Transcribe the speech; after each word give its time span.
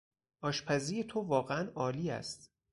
آشپزی 0.41 1.03
تو 1.03 1.21
واقعا 1.21 1.71
عالی 1.75 2.11
است. 2.11 2.51